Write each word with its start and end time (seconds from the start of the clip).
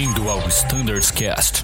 Bem-vindo 0.00 0.30
ao 0.30 0.38
Standards 0.48 1.10
Cast. 1.10 1.62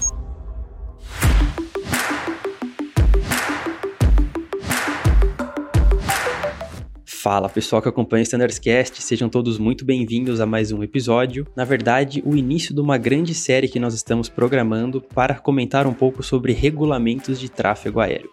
Fala 7.03 7.49
pessoal 7.49 7.81
que 7.81 7.89
acompanha 7.89 8.21
o 8.21 8.23
Standards 8.23 8.59
Cast, 8.59 9.01
sejam 9.01 9.27
todos 9.27 9.57
muito 9.57 9.83
bem-vindos 9.83 10.39
a 10.39 10.45
mais 10.45 10.71
um 10.71 10.83
episódio. 10.83 11.47
Na 11.55 11.65
verdade, 11.65 12.21
o 12.23 12.35
início 12.35 12.75
de 12.75 12.79
uma 12.79 12.99
grande 12.99 13.33
série 13.33 13.67
que 13.67 13.79
nós 13.79 13.95
estamos 13.95 14.29
programando 14.29 15.01
para 15.01 15.33
comentar 15.33 15.87
um 15.87 15.93
pouco 15.93 16.21
sobre 16.21 16.53
regulamentos 16.53 17.39
de 17.39 17.49
tráfego 17.49 17.99
aéreo. 17.99 18.29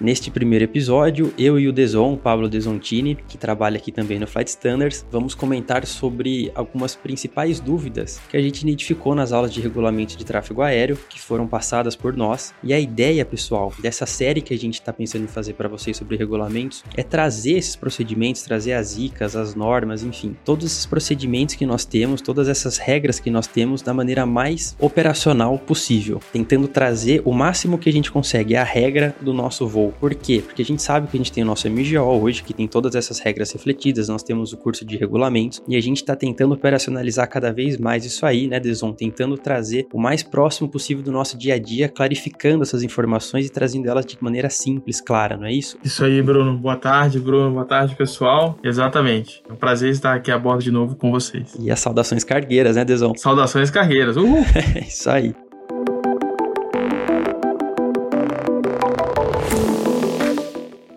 Neste 0.00 0.30
primeiro 0.30 0.64
episódio, 0.64 1.30
eu 1.36 1.60
e 1.60 1.68
o 1.68 1.72
Deson, 1.74 2.16
Pablo 2.16 2.48
Desontini, 2.48 3.18
que 3.28 3.36
trabalha 3.36 3.76
aqui 3.76 3.92
também 3.92 4.18
no 4.18 4.26
Flight 4.26 4.48
Standards, 4.48 5.04
vamos 5.12 5.34
comentar 5.34 5.84
sobre 5.84 6.50
algumas 6.54 6.96
principais 6.96 7.60
dúvidas 7.60 8.18
que 8.30 8.34
a 8.34 8.40
gente 8.40 8.62
identificou 8.62 9.14
nas 9.14 9.30
aulas 9.30 9.52
de 9.52 9.60
regulamento 9.60 10.16
de 10.16 10.24
tráfego 10.24 10.62
aéreo 10.62 10.98
que 11.06 11.20
foram 11.20 11.46
passadas 11.46 11.94
por 11.94 12.16
nós. 12.16 12.54
E 12.64 12.72
a 12.72 12.80
ideia, 12.80 13.26
pessoal, 13.26 13.74
dessa 13.78 14.06
série 14.06 14.40
que 14.40 14.54
a 14.54 14.58
gente 14.58 14.80
está 14.80 14.90
pensando 14.90 15.24
em 15.24 15.28
fazer 15.28 15.52
para 15.52 15.68
vocês 15.68 15.98
sobre 15.98 16.16
regulamentos 16.16 16.82
é 16.96 17.02
trazer 17.02 17.58
esses 17.58 17.76
procedimentos, 17.76 18.40
trazer 18.40 18.72
as 18.72 18.96
ICAs, 18.96 19.36
as 19.36 19.54
normas, 19.54 20.02
enfim, 20.02 20.34
todos 20.46 20.64
esses 20.64 20.86
procedimentos 20.86 21.56
que 21.56 21.66
nós 21.66 21.84
temos, 21.84 22.22
todas 22.22 22.48
essas 22.48 22.78
regras 22.78 23.20
que 23.20 23.30
nós 23.30 23.46
temos 23.46 23.82
da 23.82 23.92
maneira 23.92 24.24
mais 24.24 24.74
operacional 24.80 25.58
possível, 25.58 26.22
tentando 26.32 26.66
trazer 26.66 27.20
o 27.22 27.34
máximo 27.34 27.76
que 27.76 27.90
a 27.90 27.92
gente 27.92 28.10
consegue 28.10 28.56
a 28.56 28.64
regra 28.64 29.14
do 29.20 29.34
nosso 29.34 29.68
voo 29.68 29.89
por 29.92 30.14
quê? 30.14 30.42
Porque 30.44 30.62
a 30.62 30.64
gente 30.64 30.82
sabe 30.82 31.06
que 31.06 31.16
a 31.16 31.18
gente 31.18 31.32
tem 31.32 31.42
o 31.42 31.46
nosso 31.46 31.68
MGO 31.68 32.22
hoje, 32.22 32.42
que 32.42 32.54
tem 32.54 32.66
todas 32.66 32.94
essas 32.94 33.18
regras 33.18 33.52
refletidas, 33.52 34.08
nós 34.08 34.22
temos 34.22 34.52
o 34.52 34.56
curso 34.56 34.84
de 34.84 34.96
regulamentos 34.96 35.62
e 35.68 35.76
a 35.76 35.80
gente 35.80 35.98
está 35.98 36.14
tentando 36.16 36.54
operacionalizar 36.54 37.28
cada 37.28 37.52
vez 37.52 37.78
mais 37.78 38.04
isso 38.04 38.24
aí, 38.26 38.46
né, 38.46 38.60
Deson? 38.60 38.92
Tentando 38.92 39.36
trazer 39.36 39.86
o 39.92 40.00
mais 40.00 40.22
próximo 40.22 40.68
possível 40.68 41.02
do 41.02 41.12
nosso 41.12 41.36
dia 41.36 41.54
a 41.54 41.58
dia, 41.58 41.88
clarificando 41.88 42.62
essas 42.62 42.82
informações 42.82 43.46
e 43.46 43.50
trazendo 43.50 43.88
elas 43.88 44.06
de 44.06 44.16
maneira 44.20 44.50
simples, 44.50 45.00
clara, 45.00 45.36
não 45.36 45.46
é 45.46 45.52
isso? 45.52 45.78
Isso 45.82 46.04
aí, 46.04 46.22
Bruno. 46.22 46.56
Boa 46.56 46.76
tarde, 46.76 47.18
Bruno. 47.18 47.52
Boa 47.52 47.64
tarde, 47.64 47.94
pessoal. 47.96 48.58
Exatamente. 48.62 49.42
É 49.48 49.52
um 49.52 49.56
prazer 49.56 49.90
estar 49.90 50.14
aqui 50.14 50.30
a 50.30 50.38
bordo 50.38 50.62
de 50.62 50.70
novo 50.70 50.96
com 50.96 51.10
vocês. 51.10 51.54
E 51.58 51.70
as 51.70 51.80
saudações 51.80 52.24
cargueiras, 52.24 52.76
né, 52.76 52.84
Deson? 52.84 53.12
Saudações 53.16 53.70
cargueiras. 53.70 54.16
Uhul! 54.16 54.44
é 54.74 54.86
isso 54.86 55.10
aí. 55.10 55.34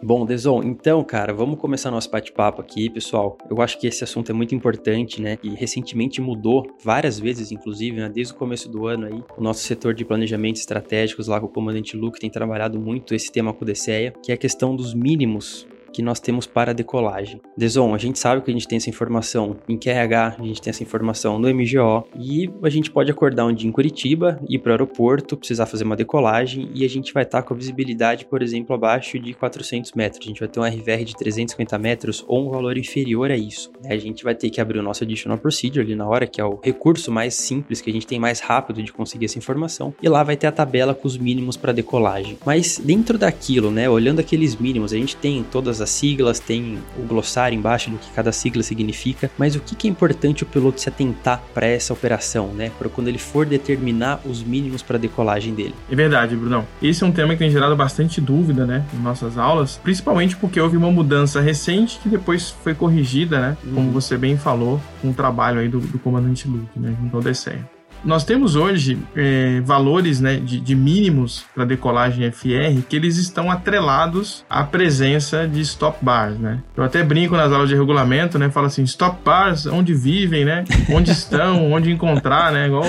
Bom, 0.06 0.26
Deson, 0.26 0.62
então, 0.64 1.02
cara, 1.02 1.34
vamos 1.34 1.58
começar 1.58 1.90
nosso 1.90 2.12
bate-papo 2.12 2.60
aqui, 2.60 2.90
pessoal. 2.90 3.38
Eu 3.50 3.62
acho 3.62 3.80
que 3.80 3.88
esse 3.88 4.04
assunto 4.04 4.30
é 4.30 4.34
muito 4.34 4.54
importante, 4.54 5.22
né? 5.22 5.38
E 5.42 5.52
recentemente 5.52 6.20
mudou 6.20 6.68
várias 6.84 7.18
vezes, 7.18 7.54
inclusive, 7.54 7.96
né? 7.96 8.10
Desde 8.10 8.34
o 8.34 8.36
começo 8.36 8.70
do 8.70 8.86
ano 8.86 9.06
aí, 9.06 9.24
o 9.38 9.42
nosso 9.42 9.62
setor 9.62 9.94
de 9.94 10.04
planejamentos 10.04 10.60
estratégicos 10.60 11.30
lá 11.30 11.40
com 11.40 11.46
o 11.46 11.50
comandante 11.50 11.96
Luke 11.96 12.20
tem 12.20 12.30
trabalhado 12.30 12.78
muito 12.78 13.16
esse 13.16 13.32
tema 13.32 13.54
com 13.54 13.64
o 13.64 13.66
DCEA, 13.66 14.12
que 14.22 14.34
é 14.34 14.36
a 14.36 14.38
questão 14.38 14.76
dos 14.76 14.94
mínimos 14.94 15.66
que 15.94 16.02
nós 16.02 16.20
temos 16.20 16.48
para 16.48 16.74
decolagem. 16.74 17.40
Deson, 17.56 17.94
a 17.94 17.98
gente 17.98 18.20
sabe 18.20 18.42
que 18.42 18.50
a 18.50 18.54
gente 18.54 18.68
tem 18.68 18.78
essa 18.78 18.90
informação 18.90 19.56
em 19.70 19.78
QRH, 19.78 20.38
a 20.40 20.44
gente 20.44 20.62
tem 20.62 20.72
essa 20.72 20.84
informação 20.84 21.38
no 21.40 21.48
MGO 21.54 22.08
e 22.20 22.50
a 22.64 22.70
gente 22.70 22.92
pode 22.92 23.12
acordar 23.12 23.46
um 23.46 23.54
dia 23.54 23.70
em 23.70 23.72
Curitiba, 23.72 24.40
ir 24.50 24.60
para 24.60 24.72
o 24.72 24.74
aeroporto, 24.74 25.38
precisar 25.38 25.66
fazer 25.66 25.84
uma 25.84 25.96
decolagem 25.96 26.70
e 26.74 26.84
a 26.84 26.90
gente 26.90 27.14
vai 27.14 27.24
estar 27.24 27.42
tá 27.42 27.48
com 27.48 27.54
a 27.54 27.58
visibilidade, 27.58 28.26
por 28.26 28.42
exemplo, 28.42 28.76
abaixo 28.76 29.20
de 29.20 29.34
400 29.34 29.94
metros. 29.94 30.20
A 30.24 30.28
gente 30.28 30.40
vai 30.40 30.50
ter 30.50 30.60
um 30.60 30.64
RVR 30.64 31.04
de 31.06 31.16
350 31.16 31.78
metros 31.78 32.24
ou 32.28 32.48
um 32.48 32.50
valor 32.50 32.78
inferior 32.78 33.30
a 33.32 33.38
isso. 33.38 33.72
A 33.86 33.98
gente 33.98 34.24
vai 34.24 34.34
ter 34.36 34.50
que 34.50 34.60
abrir 34.60 34.80
o 34.80 34.84
nosso 34.84 35.04
Additional 35.04 35.38
Procedure 35.38 35.86
ali 35.86 35.96
na 35.96 36.08
hora, 36.08 36.26
que 36.26 36.42
é 36.42 36.46
o 36.46 36.60
recurso 36.62 37.12
mais 37.12 37.36
simples, 37.36 37.82
que 37.82 37.90
a 37.90 37.94
gente 37.94 38.08
tem 38.08 38.20
mais 38.20 38.40
rápido 38.40 38.82
de 38.82 38.92
conseguir 38.92 39.26
essa 39.26 39.38
informação, 39.38 39.94
e 40.02 40.10
lá 40.10 40.24
vai 40.24 40.36
ter 40.36 40.48
a 40.48 40.52
tabela 40.52 40.94
com 40.94 41.08
os 41.08 41.18
mínimos 41.18 41.58
para 41.58 41.72
decolagem. 41.72 42.38
Mas 42.46 42.80
dentro 42.80 43.18
daquilo, 43.18 43.70
né, 43.70 43.90
olhando 43.90 44.20
aqueles 44.20 44.56
mínimos, 44.56 44.94
a 44.94 44.98
gente 44.98 45.16
tem 45.16 45.44
todas 45.44 45.82
as 45.84 45.90
siglas, 45.90 46.40
tem 46.40 46.80
o 46.98 47.04
glossário 47.04 47.58
embaixo 47.58 47.90
do 47.90 47.98
que 47.98 48.10
cada 48.12 48.32
sigla 48.32 48.64
significa, 48.64 49.30
mas 49.38 49.56
o 49.56 49.60
que, 49.60 49.88
é 49.88 49.92
importante 49.92 50.44
o 50.44 50.46
piloto 50.46 50.82
se 50.82 50.90
atentar 50.90 51.42
para 51.54 51.68
essa 51.68 51.94
operação, 51.94 52.48
né? 52.48 52.72
Para 52.78 52.90
quando 52.90 53.08
ele 53.08 53.18
for 53.18 53.46
determinar 53.46 54.22
os 54.26 54.44
mínimos 54.44 54.82
para 54.82 54.98
decolagem 54.98 55.54
dele. 55.54 55.76
É 55.90 55.96
verdade, 55.96 56.36
Brunão. 56.36 56.66
Esse 56.82 57.04
é 57.04 57.08
um 57.08 57.12
tema 57.12 57.34
que 57.34 57.40
tem 57.40 57.52
gerado 57.52 57.76
bastante 57.76 58.20
dúvida, 58.22 58.66
né, 58.66 58.86
em 58.94 58.98
nossas 58.98 59.38
aulas, 59.38 59.80
principalmente 59.84 60.36
porque 60.36 60.60
houve 60.60 60.78
uma 60.78 60.92
mudança 60.92 61.42
recente 61.42 62.00
que 62.02 62.10
depois 62.10 62.52
foi 62.64 62.74
corrigida, 62.74 63.40
né, 63.40 63.58
como 63.74 63.88
uhum. 63.88 63.92
você 63.92 64.18
bem 64.18 64.38
falou, 64.38 64.80
com 65.02 65.10
o 65.10 65.14
trabalho 65.14 65.60
aí 65.60 65.68
do, 65.68 65.80
do 65.80 66.00
comandante 66.00 66.48
Luke, 66.48 66.80
né, 66.80 66.96
junto 67.00 67.18
ao 67.18 67.24
DCE. 67.24 67.73
Nós 68.04 68.26
temos 68.26 68.56
hoje 68.56 68.98
é, 69.16 69.62
valores 69.62 70.20
né, 70.20 70.36
de, 70.36 70.60
de 70.60 70.76
mínimos 70.76 71.46
para 71.56 71.64
decolagem 71.64 72.30
FR 72.32 72.82
que 72.88 72.96
eles 72.96 73.18
estão 73.18 73.50
atrelados 73.50 74.46
à 74.50 74.64
presença 74.64 75.48
de 75.48 75.62
stop 75.62 75.98
bars. 76.02 76.38
Né? 76.38 76.62
Eu 76.76 76.84
até 76.84 77.02
brinco 77.02 77.36
nas 77.38 77.52
aulas 77.52 77.70
de 77.70 77.76
regulamento, 77.76 78.38
né? 78.38 78.50
Falo 78.50 78.68
assim, 78.68 78.84
stop 78.84 79.20
bars, 79.24 79.66
onde 79.66 79.94
vivem, 79.94 80.44
né? 80.44 80.66
Onde 80.90 81.12
estão, 81.12 81.72
onde 81.72 81.92
encontrar, 81.92 82.52
né? 82.52 82.68
Igual 82.68 82.84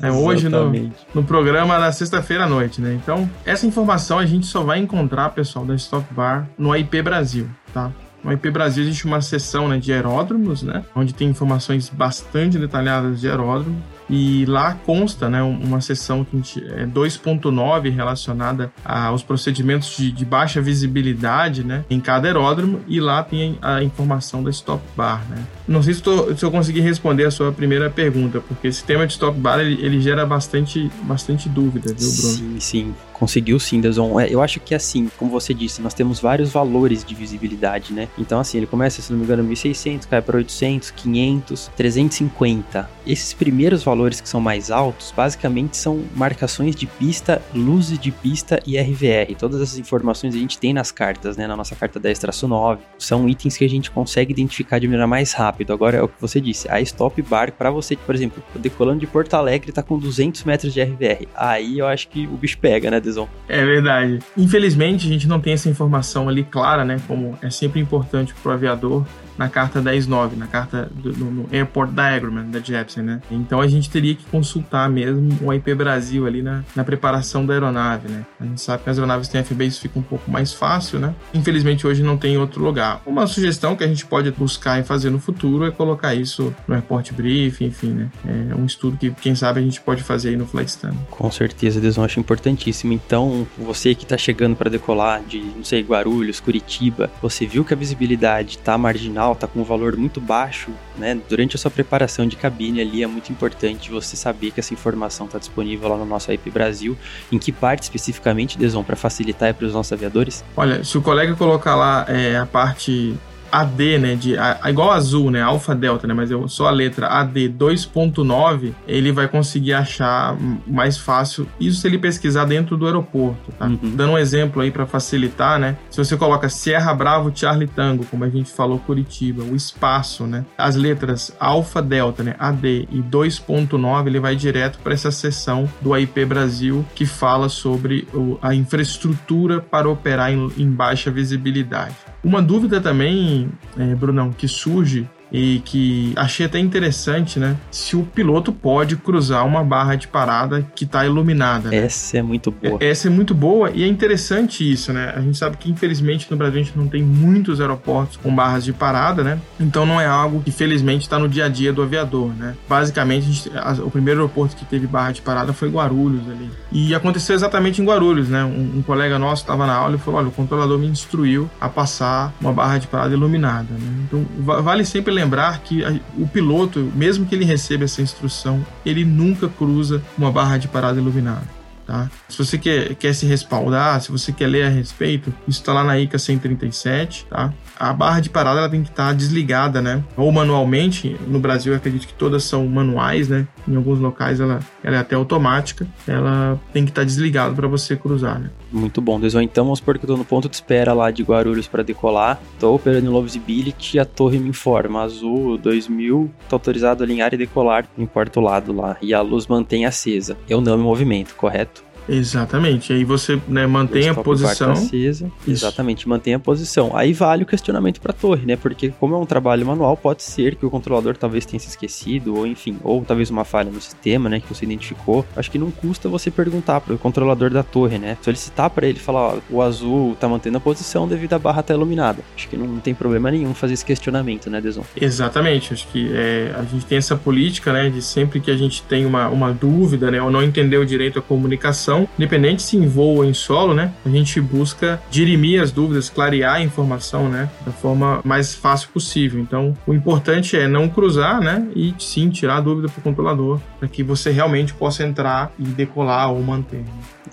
é, 0.00 0.10
hoje 0.10 0.48
no, 0.48 0.72
no 1.14 1.22
programa 1.22 1.78
da 1.78 1.92
sexta-feira 1.92 2.44
à 2.44 2.48
noite, 2.48 2.80
né? 2.80 2.94
Então, 2.94 3.28
essa 3.44 3.66
informação 3.66 4.18
a 4.18 4.24
gente 4.24 4.46
só 4.46 4.62
vai 4.62 4.78
encontrar, 4.78 5.30
pessoal, 5.30 5.64
da 5.64 5.74
Stop 5.74 6.06
Bar 6.14 6.48
no 6.56 6.74
IP 6.74 7.02
Brasil, 7.02 7.46
tá? 7.74 7.90
No 8.24 8.32
IP 8.32 8.50
Brasil 8.50 8.82
existe 8.82 9.04
uma 9.04 9.20
seção 9.20 9.68
né, 9.68 9.78
de 9.78 9.92
aeródromos, 9.92 10.62
né, 10.62 10.82
onde 10.96 11.14
tem 11.14 11.28
informações 11.28 11.88
bastante 11.88 12.58
detalhadas 12.58 13.20
de 13.20 13.28
aeródromo. 13.28 13.80
E 14.08 14.44
lá 14.46 14.74
consta 14.74 15.28
né, 15.28 15.42
uma 15.42 15.80
seção 15.80 16.24
que 16.24 16.64
é 16.64 16.86
2.9 16.86 17.92
relacionada 17.92 18.72
aos 18.84 19.22
procedimentos 19.22 19.96
de, 19.96 20.12
de, 20.12 20.24
baixa 20.24 20.60
visibilidade 20.60 21.64
né, 21.64 21.84
em 21.90 22.00
cada 22.00 22.28
aeródromo, 22.28 22.80
e 22.86 23.00
lá 23.00 23.22
tem 23.22 23.58
a 23.60 23.82
informação 23.82 24.42
da 24.42 24.50
stop 24.50 24.82
bar. 24.96 25.24
Né. 25.28 25.44
Não 25.66 25.82
sei 25.82 25.94
se, 25.94 26.02
tô, 26.02 26.34
se 26.36 26.44
eu 26.44 26.50
consegui 26.50 26.80
responder 26.80 27.24
a 27.24 27.30
sua 27.30 27.50
primeira 27.52 27.90
pergunta, 27.90 28.40
porque 28.40 28.68
esse 28.68 28.84
tema 28.84 29.06
de 29.06 29.12
stop 29.12 29.38
bar 29.38 29.58
ele, 29.60 29.84
ele 29.84 30.00
gera 30.00 30.24
bastante, 30.24 30.90
bastante 31.02 31.48
dúvida, 31.48 31.88
viu, 31.88 32.10
Bruno? 32.12 32.36
Sim, 32.36 32.56
sim. 32.60 32.94
Conseguiu 33.18 33.58
sim, 33.58 33.80
Dazon. 33.80 34.20
É, 34.20 34.28
eu 34.28 34.42
acho 34.42 34.60
que 34.60 34.74
assim, 34.74 35.10
como 35.16 35.30
você 35.30 35.54
disse, 35.54 35.80
nós 35.80 35.94
temos 35.94 36.20
vários 36.20 36.52
valores 36.52 37.02
de 37.02 37.14
visibilidade, 37.14 37.94
né? 37.94 38.08
Então, 38.18 38.38
assim, 38.38 38.58
ele 38.58 38.66
começa, 38.66 39.00
se 39.00 39.10
não 39.10 39.18
me 39.18 39.24
engano, 39.24 39.42
1600, 39.42 40.06
cai 40.06 40.20
para 40.20 40.36
800, 40.36 40.90
500, 40.90 41.70
350. 41.74 42.90
Esses 43.06 43.32
primeiros 43.32 43.82
valores 43.82 44.20
que 44.20 44.28
são 44.28 44.38
mais 44.38 44.70
altos, 44.70 45.14
basicamente 45.16 45.78
são 45.78 46.04
marcações 46.14 46.76
de 46.76 46.86
pista, 46.86 47.40
luzes 47.54 47.98
de 47.98 48.10
pista 48.10 48.60
e 48.66 48.78
RVR. 48.78 49.34
Todas 49.38 49.62
essas 49.62 49.78
informações 49.78 50.34
a 50.34 50.38
gente 50.38 50.58
tem 50.58 50.74
nas 50.74 50.92
cartas, 50.92 51.38
né? 51.38 51.46
Na 51.46 51.56
nossa 51.56 51.74
carta 51.74 51.98
10-9. 51.98 52.78
São 52.98 53.26
itens 53.26 53.56
que 53.56 53.64
a 53.64 53.68
gente 53.68 53.90
consegue 53.90 54.30
identificar 54.30 54.78
de 54.78 54.86
maneira 54.86 55.06
mais 55.06 55.32
rápida. 55.32 55.72
Agora, 55.72 55.96
é 55.96 56.02
o 56.02 56.08
que 56.08 56.20
você 56.20 56.38
disse, 56.38 56.68
a 56.70 56.82
stop 56.82 57.22
bar, 57.22 57.52
para 57.52 57.70
você, 57.70 57.96
por 57.96 58.14
exemplo, 58.14 58.42
decolando 58.56 59.00
de 59.00 59.06
Porto 59.06 59.32
Alegre, 59.32 59.72
tá 59.72 59.82
com 59.82 59.98
200 59.98 60.44
metros 60.44 60.74
de 60.74 60.82
RVR. 60.82 61.26
Aí 61.34 61.78
eu 61.78 61.86
acho 61.86 62.08
que 62.08 62.26
o 62.26 62.36
bicho 62.36 62.58
pega, 62.58 62.90
né? 62.90 63.00
É 63.48 63.64
verdade. 63.64 64.18
Infelizmente, 64.36 65.06
a 65.06 65.10
gente 65.10 65.28
não 65.28 65.40
tem 65.40 65.52
essa 65.52 65.68
informação 65.68 66.28
ali 66.28 66.44
clara, 66.44 66.84
né? 66.84 67.00
Como 67.06 67.38
é 67.42 67.50
sempre 67.50 67.80
importante 67.80 68.34
para 68.34 68.50
o 68.50 68.54
aviador 68.54 69.04
na 69.38 69.48
carta 69.48 69.82
10.9, 69.82 70.36
na 70.36 70.46
carta 70.46 70.90
do, 70.94 71.12
no 71.12 71.48
Airport 71.52 71.90
Diagram 71.90 72.50
da 72.50 72.60
Jepsen, 72.60 73.02
né? 73.02 73.20
Então 73.30 73.60
a 73.60 73.68
gente 73.68 73.90
teria 73.90 74.14
que 74.14 74.24
consultar 74.26 74.88
mesmo 74.88 75.36
o 75.42 75.52
IP 75.52 75.74
Brasil 75.74 76.26
ali 76.26 76.42
na, 76.42 76.62
na 76.74 76.84
preparação 76.84 77.44
da 77.44 77.54
aeronave, 77.54 78.08
né? 78.08 78.24
A 78.40 78.44
gente 78.44 78.60
sabe 78.60 78.82
que 78.82 78.90
as 78.90 78.98
aeronaves 78.98 79.28
têm 79.28 79.42
FBAs 79.42 79.78
fica 79.78 79.98
um 79.98 80.02
pouco 80.02 80.30
mais 80.30 80.52
fácil, 80.52 80.98
né? 80.98 81.14
Infelizmente 81.34 81.86
hoje 81.86 82.02
não 82.02 82.16
tem 82.16 82.34
em 82.34 82.38
outro 82.38 82.62
lugar. 82.62 83.02
Uma 83.06 83.26
sugestão 83.26 83.76
que 83.76 83.84
a 83.84 83.88
gente 83.88 84.04
pode 84.06 84.30
buscar 84.30 84.80
e 84.80 84.84
fazer 84.84 85.10
no 85.10 85.18
futuro 85.18 85.64
é 85.64 85.70
colocar 85.70 86.14
isso 86.14 86.54
no 86.66 86.74
Airport 86.74 87.12
Brief, 87.12 87.62
enfim, 87.62 87.90
né? 87.90 88.10
É 88.50 88.54
um 88.54 88.64
estudo 88.64 88.96
que, 88.96 89.10
quem 89.10 89.34
sabe, 89.34 89.60
a 89.60 89.62
gente 89.62 89.80
pode 89.80 90.02
fazer 90.02 90.30
aí 90.30 90.36
no 90.36 90.46
Flight 90.46 90.70
Stand. 90.70 90.94
Com 91.10 91.30
certeza, 91.30 91.80
eu 91.84 92.04
acho 92.04 92.20
importantíssimo. 92.20 92.92
Então, 92.92 93.46
você 93.58 93.94
que 93.94 94.04
está 94.04 94.16
chegando 94.16 94.56
para 94.56 94.70
decolar 94.70 95.22
de, 95.22 95.40
não 95.40 95.64
sei, 95.64 95.82
Guarulhos, 95.82 96.40
Curitiba, 96.40 97.10
você 97.20 97.46
viu 97.46 97.64
que 97.64 97.74
a 97.74 97.76
visibilidade 97.76 98.56
está 98.56 98.76
marginal 98.76 99.25
tá 99.34 99.46
com 99.46 99.60
um 99.60 99.64
valor 99.64 99.96
muito 99.96 100.20
baixo, 100.20 100.70
né? 100.96 101.18
Durante 101.28 101.56
a 101.56 101.58
sua 101.58 101.70
preparação 101.70 102.26
de 102.26 102.36
cabine 102.36 102.80
ali 102.80 103.02
é 103.02 103.06
muito 103.06 103.30
importante 103.32 103.90
você 103.90 104.16
saber 104.16 104.50
que 104.50 104.60
essa 104.60 104.72
informação 104.72 105.26
está 105.26 105.38
disponível 105.38 105.88
lá 105.88 105.96
no 105.96 106.06
nosso 106.06 106.30
IP 106.32 106.50
Brasil. 106.50 106.96
Em 107.30 107.38
que 107.38 107.52
parte 107.52 107.84
especificamente, 107.84 108.58
Deson, 108.58 108.82
para 108.82 108.96
facilitar 108.96 109.54
para 109.54 109.66
os 109.66 109.72
nossos 109.72 109.92
aviadores? 109.92 110.44
Olha, 110.56 110.84
se 110.84 110.96
o 110.96 111.02
colega 111.02 111.34
colocar 111.34 111.74
lá 111.74 112.04
é, 112.08 112.36
a 112.36 112.46
parte 112.46 113.16
AD, 113.60 113.98
né, 113.98 114.14
de 114.14 114.36
a, 114.36 114.58
igual 114.66 114.90
azul, 114.90 115.30
né, 115.30 115.42
alfa 115.42 115.74
delta, 115.74 116.06
né, 116.06 116.14
mas 116.14 116.30
eu 116.30 116.48
só 116.48 116.66
a 116.66 116.70
letra 116.70 117.08
AD 117.08 117.48
2.9, 117.50 118.72
ele 118.86 119.12
vai 119.12 119.28
conseguir 119.28 119.72
achar 119.72 120.36
mais 120.66 120.98
fácil 120.98 121.46
isso 121.58 121.80
se 121.80 121.86
ele 121.86 121.98
pesquisar 121.98 122.44
dentro 122.44 122.76
do 122.76 122.86
aeroporto, 122.86 123.52
tá? 123.58 123.66
Uhum. 123.66 123.78
Dando 123.82 124.12
um 124.12 124.18
exemplo 124.18 124.62
aí 124.62 124.70
para 124.70 124.86
facilitar, 124.86 125.58
né? 125.58 125.76
Se 125.90 125.98
você 125.98 126.16
coloca 126.16 126.48
Sierra 126.48 126.92
Bravo 126.94 127.32
Charlie 127.34 127.66
Tango, 127.66 128.04
como 128.06 128.24
a 128.24 128.28
gente 128.28 128.50
falou 128.50 128.78
Curitiba, 128.78 129.42
o 129.42 129.56
espaço, 129.56 130.24
né? 130.24 130.44
As 130.56 130.76
letras 130.76 131.34
alfa 131.38 131.80
delta, 131.82 132.22
né, 132.22 132.34
AD 132.38 132.88
e 132.90 133.02
2.9, 133.02 134.06
ele 134.06 134.20
vai 134.20 134.36
direto 134.36 134.78
para 134.78 134.94
essa 134.94 135.10
seção 135.10 135.68
do 135.80 135.94
AIP 135.94 136.24
Brasil 136.24 136.84
que 136.94 137.06
fala 137.06 137.48
sobre 137.48 138.06
o, 138.12 138.38
a 138.42 138.54
infraestrutura 138.54 139.60
para 139.60 139.88
operar 139.88 140.32
em, 140.32 140.50
em 140.56 140.70
baixa 140.70 141.10
visibilidade. 141.10 141.94
Uma 142.26 142.42
dúvida 142.42 142.80
também, 142.80 143.48
é, 143.78 143.94
Brunão, 143.94 144.32
que 144.32 144.48
surge 144.48 145.08
e 145.30 145.60
que 145.64 146.12
achei 146.16 146.46
até 146.46 146.58
interessante, 146.58 147.38
né? 147.38 147.56
Se 147.70 147.96
o 147.96 148.02
piloto 148.02 148.52
pode 148.52 148.96
cruzar 148.96 149.44
uma 149.46 149.62
barra 149.64 149.94
de 149.96 150.08
parada 150.08 150.66
que 150.74 150.84
está 150.84 151.04
iluminada. 151.04 151.70
Né? 151.70 151.78
Essa 151.78 152.18
é 152.18 152.22
muito 152.22 152.50
boa. 152.50 152.78
Essa 152.80 153.08
é 153.08 153.10
muito 153.10 153.34
boa 153.34 153.70
e 153.70 153.82
é 153.82 153.86
interessante 153.86 154.70
isso, 154.70 154.92
né? 154.92 155.12
A 155.16 155.20
gente 155.20 155.36
sabe 155.36 155.56
que 155.56 155.70
infelizmente 155.70 156.26
no 156.30 156.36
Brasil 156.36 156.60
a 156.60 156.64
gente 156.64 156.78
não 156.78 156.88
tem 156.88 157.02
muitos 157.02 157.60
aeroportos 157.60 158.16
com 158.16 158.34
barras 158.34 158.64
de 158.64 158.72
parada, 158.72 159.22
né? 159.22 159.38
Então 159.58 159.84
não 159.84 160.00
é 160.00 160.06
algo 160.06 160.42
que 160.42 160.50
felizmente 160.50 161.02
está 161.02 161.18
no 161.18 161.28
dia 161.28 161.46
a 161.46 161.48
dia 161.48 161.72
do 161.72 161.82
aviador, 161.82 162.32
né? 162.34 162.54
Basicamente 162.68 163.26
gente, 163.26 163.50
a, 163.56 163.72
o 163.82 163.90
primeiro 163.90 164.20
aeroporto 164.20 164.56
que 164.56 164.64
teve 164.64 164.86
barra 164.86 165.12
de 165.12 165.22
parada 165.22 165.52
foi 165.52 165.68
Guarulhos 165.68 166.22
ali. 166.28 166.50
E 166.70 166.94
aconteceu 166.94 167.34
exatamente 167.34 167.82
em 167.82 167.84
Guarulhos, 167.84 168.28
né? 168.28 168.44
Um, 168.44 168.78
um 168.78 168.82
colega 168.82 169.18
nosso 169.18 169.42
estava 169.42 169.66
na 169.66 169.74
aula 169.74 169.96
e 169.96 169.98
falou: 169.98 170.20
olha, 170.20 170.28
o 170.28 170.32
controlador 170.32 170.78
me 170.78 170.86
instruiu 170.86 171.50
a 171.60 171.68
passar 171.68 172.32
uma 172.40 172.52
barra 172.52 172.78
de 172.78 172.86
parada 172.86 173.12
iluminada, 173.12 173.72
né? 173.72 174.06
Então 174.06 174.24
vale 174.38 174.84
sempre 174.84 175.15
lembrar 175.16 175.60
que 175.60 175.82
o 176.16 176.28
piloto, 176.28 176.92
mesmo 176.94 177.26
que 177.26 177.34
ele 177.34 177.44
receba 177.44 177.84
essa 177.84 178.00
instrução, 178.00 178.64
ele 178.84 179.04
nunca 179.04 179.48
cruza 179.48 180.02
uma 180.16 180.30
barra 180.30 180.58
de 180.58 180.68
parada 180.68 181.00
iluminada. 181.00 181.56
Tá? 181.86 182.10
Se 182.28 182.36
você 182.36 182.58
quer, 182.58 182.94
quer 182.96 183.14
se 183.14 183.26
respaldar, 183.26 184.00
se 184.00 184.10
você 184.10 184.32
quer 184.32 184.48
ler 184.48 184.66
a 184.66 184.68
respeito, 184.68 185.32
isso 185.46 185.60
está 185.60 185.72
lá 185.72 185.84
na 185.84 185.98
ICA 185.98 186.18
137, 186.18 187.26
tá? 187.30 187.52
A 187.78 187.92
barra 187.92 188.20
de 188.20 188.30
parada 188.30 188.60
ela 188.60 188.68
tem 188.68 188.82
que 188.82 188.90
estar 188.90 189.08
tá 189.08 189.12
desligada, 189.12 189.82
né? 189.82 190.02
Ou 190.16 190.30
manualmente, 190.32 191.16
no 191.26 191.38
Brasil 191.38 191.72
eu 191.72 191.76
acredito 191.76 192.06
que 192.06 192.14
todas 192.14 192.44
são 192.44 192.66
manuais, 192.66 193.28
né? 193.28 193.46
Em 193.68 193.76
alguns 193.76 193.98
locais 193.98 194.40
ela, 194.40 194.60
ela 194.82 194.96
é 194.96 194.98
até 194.98 195.14
automática, 195.14 195.86
ela 196.06 196.58
tem 196.72 196.84
que 196.84 196.90
estar 196.90 197.02
tá 197.02 197.06
desligada 197.06 197.54
para 197.54 197.68
você 197.68 197.96
cruzar, 197.96 198.38
né? 198.38 198.50
Muito 198.72 199.00
bom, 199.00 199.20
Desão. 199.20 199.42
Então 199.42 199.64
vamos 199.64 199.78
supor 199.78 199.98
que 199.98 200.04
eu 200.04 200.08
tô 200.08 200.16
no 200.16 200.24
ponto 200.24 200.48
de 200.48 200.56
espera 200.56 200.92
lá 200.92 201.10
de 201.10 201.22
Guarulhos 201.22 201.68
para 201.68 201.82
decolar, 201.82 202.40
tô 202.58 202.74
operando 202.74 203.06
em 203.06 203.10
low 203.10 203.22
visibility, 203.22 203.98
a 203.98 204.04
torre 204.04 204.38
me 204.38 204.48
informa, 204.48 205.02
azul 205.02 205.58
2000, 205.58 206.30
tá 206.48 206.56
autorizado 206.56 207.02
a 207.02 207.06
alinhar 207.06 207.34
e 207.34 207.36
decolar, 207.36 207.86
não 207.96 208.04
importa 208.04 208.40
o 208.40 208.42
lado 208.42 208.72
lá, 208.72 208.96
e 209.02 209.12
a 209.12 209.20
luz 209.20 209.46
mantém 209.46 209.84
acesa. 209.84 210.36
Eu 210.48 210.60
não 210.60 210.76
me 210.76 210.82
movimento, 210.82 211.34
correto? 211.34 211.85
Exatamente. 212.08 212.92
Aí 212.92 213.04
você 213.04 213.40
né, 213.48 213.66
mantém 213.66 214.08
a 214.08 214.14
posição. 214.14 214.72
Acesa. 214.72 215.30
Exatamente, 215.46 216.08
mantém 216.08 216.34
a 216.34 216.38
posição. 216.38 216.90
Aí 216.94 217.12
vale 217.12 217.42
o 217.42 217.46
questionamento 217.46 218.00
para 218.00 218.12
a 218.12 218.14
torre, 218.14 218.46
né? 218.46 218.56
Porque 218.56 218.92
como 219.00 219.14
é 219.14 219.18
um 219.18 219.26
trabalho 219.26 219.66
manual, 219.66 219.96
pode 219.96 220.22
ser 220.22 220.56
que 220.56 220.64
o 220.64 220.70
controlador 220.70 221.16
talvez 221.16 221.44
tenha 221.44 221.60
se 221.60 221.68
esquecido, 221.68 222.36
ou 222.36 222.46
enfim, 222.46 222.78
ou 222.82 223.04
talvez 223.04 223.30
uma 223.30 223.44
falha 223.44 223.70
no 223.70 223.80
sistema, 223.80 224.28
né, 224.28 224.40
que 224.40 224.48
você 224.48 224.64
identificou. 224.64 225.24
Acho 225.36 225.50
que 225.50 225.58
não 225.58 225.70
custa 225.70 226.08
você 226.08 226.30
perguntar 226.30 226.80
para 226.80 226.94
o 226.94 226.98
controlador 226.98 227.50
da 227.50 227.62
torre, 227.62 227.98
né? 227.98 228.16
Solicitar 228.22 228.70
para 228.70 228.86
ele 228.86 228.98
falar, 228.98 229.34
ó, 229.34 229.38
o 229.50 229.62
azul 229.62 230.16
tá 230.18 230.28
mantendo 230.28 230.58
a 230.58 230.60
posição 230.60 231.08
devido 231.08 231.32
à 231.34 231.38
barra 231.38 231.60
estar 231.60 231.74
tá 231.74 231.74
iluminada. 231.74 232.22
Acho 232.36 232.48
que 232.48 232.56
não 232.56 232.78
tem 232.78 232.94
problema 232.94 233.30
nenhum 233.30 233.54
fazer 233.54 233.74
esse 233.74 233.84
questionamento, 233.84 234.48
né, 234.50 234.60
Deson? 234.60 234.84
Exatamente. 235.00 235.72
Acho 235.72 235.86
que 235.88 236.10
é, 236.12 236.54
a 236.56 236.62
gente 236.62 236.86
tem 236.86 236.98
essa 236.98 237.16
política, 237.16 237.72
né, 237.72 237.90
de 237.90 238.02
sempre 238.02 238.40
que 238.40 238.50
a 238.50 238.56
gente 238.56 238.82
tem 238.82 239.06
uma, 239.06 239.28
uma 239.28 239.52
dúvida, 239.52 240.10
né, 240.10 240.20
ou 240.20 240.30
não 240.30 240.42
entendeu 240.42 240.84
direito 240.84 241.18
a 241.18 241.22
comunicação 241.22 241.95
informação, 241.96 242.08
independente 242.18 242.62
se 242.62 242.76
em 242.76 242.86
voo 242.86 243.16
ou 243.16 243.24
em 243.24 243.32
solo, 243.32 243.74
né? 243.74 243.92
A 244.04 244.08
gente 244.08 244.40
busca 244.40 245.00
dirimir 245.10 245.62
as 245.62 245.70
dúvidas, 245.70 246.10
clarear 246.10 246.56
a 246.56 246.62
informação, 246.62 247.28
né? 247.28 247.48
Da 247.64 247.72
forma 247.72 248.20
mais 248.24 248.54
fácil 248.54 248.90
possível. 248.90 249.40
Então, 249.40 249.74
o 249.86 249.94
importante 249.94 250.56
é 250.56 250.68
não 250.68 250.88
cruzar, 250.88 251.40
né? 251.40 251.66
E 251.74 251.94
sim 251.98 252.28
tirar 252.28 252.58
a 252.58 252.60
dúvida 252.60 252.88
para 252.88 253.00
o 253.00 253.02
controlador, 253.02 253.60
para 253.78 253.88
que 253.88 254.02
você 254.02 254.30
realmente 254.30 254.74
possa 254.74 255.04
entrar 255.04 255.52
e 255.58 255.64
decolar 255.64 256.30
ou 256.30 256.42
manter. 256.42 256.84